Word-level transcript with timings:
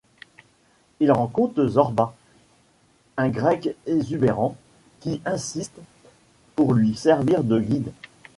Il 0.99 1.11
rencontre 1.11 1.63
Zorba, 1.67 2.15
un 3.17 3.29
Grec 3.29 3.75
exubérant 3.85 4.55
qui 4.99 5.21
insiste 5.25 5.77
pour 6.55 6.73
lui 6.73 6.95
servir 6.95 7.43
de 7.43 7.59
guide. 7.59 7.91